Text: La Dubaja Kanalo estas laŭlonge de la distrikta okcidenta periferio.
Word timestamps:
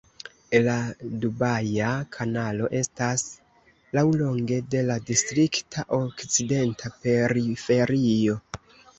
La 0.67 0.75
Dubaja 1.23 1.89
Kanalo 2.15 2.69
estas 2.79 3.25
laŭlonge 3.97 4.57
de 4.75 4.81
la 4.87 4.95
distrikta 5.09 5.83
okcidenta 5.99 6.91
periferio. 7.05 8.39